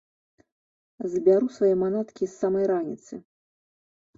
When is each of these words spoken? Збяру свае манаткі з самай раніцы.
Збяру 1.15 1.47
свае 1.57 1.71
манаткі 1.83 2.23
з 2.27 2.33
самай 2.41 2.65
раніцы. 2.73 3.13